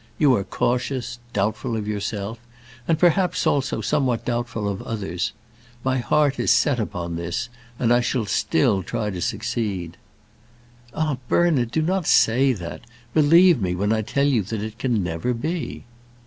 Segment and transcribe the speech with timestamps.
[0.17, 2.39] You are cautious, doubtful of yourself,
[2.87, 5.31] and perhaps, also, somewhat doubtful of others.
[5.83, 9.97] My heart is set upon this, and I shall still try to succeed."
[10.95, 12.81] "Ah, Bernard, do not say that!
[13.13, 15.83] Believe me, when I tell you that it can never be."